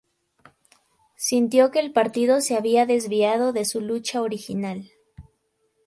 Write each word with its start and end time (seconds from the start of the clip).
Sintió 1.15 1.69
que 1.69 1.77
el 1.79 1.91
partido 1.93 2.41
se 2.41 2.57
había 2.57 2.87
desviado 2.87 3.53
de 3.53 3.65
su 3.65 3.81
lucha 3.81 4.23
original. 4.23 4.89